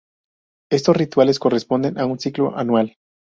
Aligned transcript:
Estos 0.71 0.97
rituales 0.97 1.37
corresponden 1.37 1.99
a 1.99 2.07
un 2.07 2.17
ciclo 2.17 2.57
anual. 2.57 2.95